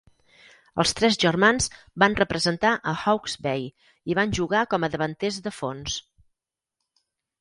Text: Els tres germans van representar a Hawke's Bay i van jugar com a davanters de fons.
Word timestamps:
Els 0.83 0.93
tres 0.99 1.17
germans 1.23 1.67
van 2.03 2.17
representar 2.21 2.71
a 2.75 2.93
Hawke's 3.03 3.37
Bay 3.49 3.69
i 4.13 4.17
van 4.21 4.35
jugar 4.39 4.65
com 4.73 4.89
a 4.89 4.91
davanters 4.97 5.39
de 5.49 5.55
fons. 5.59 6.01